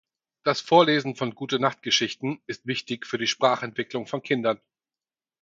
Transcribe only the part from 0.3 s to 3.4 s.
Das Vorlesen von Gute-Nacht-Geschichten ist wichtig für die